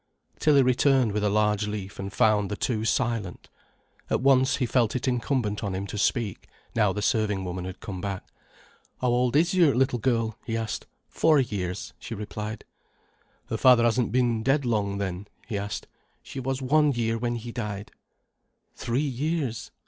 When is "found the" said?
2.11-2.55